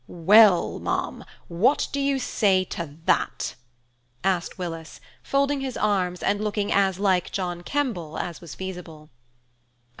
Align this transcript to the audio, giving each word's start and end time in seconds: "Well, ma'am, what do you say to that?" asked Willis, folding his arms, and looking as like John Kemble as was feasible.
"Well, 0.07 0.79
ma'am, 0.79 1.23
what 1.47 1.87
do 1.91 1.99
you 1.99 2.17
say 2.17 2.63
to 2.73 2.97
that?" 3.05 3.53
asked 4.23 4.57
Willis, 4.57 4.99
folding 5.21 5.61
his 5.61 5.77
arms, 5.77 6.23
and 6.23 6.43
looking 6.43 6.71
as 6.71 6.97
like 6.97 7.29
John 7.31 7.61
Kemble 7.61 8.17
as 8.17 8.41
was 8.41 8.55
feasible. 8.55 9.11